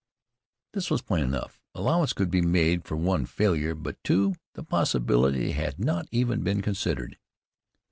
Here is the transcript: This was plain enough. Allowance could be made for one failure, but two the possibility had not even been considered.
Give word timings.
This 0.73 0.89
was 0.89 1.03
plain 1.03 1.23
enough. 1.25 1.59
Allowance 1.75 2.13
could 2.13 2.31
be 2.31 2.41
made 2.41 2.85
for 2.85 2.95
one 2.97 3.27
failure, 3.27 3.75
but 3.75 4.03
two 4.03 4.33
the 4.55 4.63
possibility 4.63 5.51
had 5.51 5.77
not 5.77 6.07
even 6.09 6.41
been 6.41 6.63
considered. 6.63 7.19